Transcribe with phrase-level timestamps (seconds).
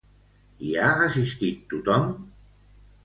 [0.67, 2.09] Hi ha assistit tothom?